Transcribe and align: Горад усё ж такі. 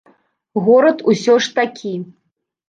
Горад 0.67 1.03
усё 1.13 1.35
ж 1.45 1.53
такі. 1.61 1.93